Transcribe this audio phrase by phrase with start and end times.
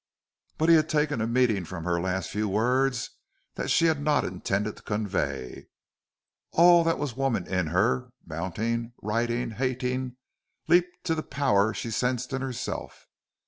[0.57, 3.11] But he had taken a meaning from her last few words
[3.53, 5.67] that she had not intended to convey.
[6.53, 10.17] All that was woman in her mounting, righting, hating
[10.67, 13.05] leaped to the power she sensed in herself.